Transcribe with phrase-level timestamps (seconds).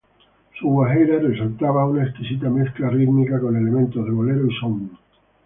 [0.59, 4.89] Su guajira resultaba una exquisita mezcla rítmica con elementos de bolero y son.